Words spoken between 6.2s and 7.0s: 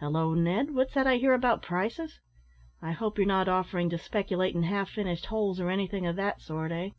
sort, eh?"